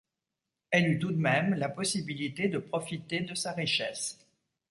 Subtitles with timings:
[0.71, 4.17] Elle eut tout de même la possibilité de profiter de sa richesse.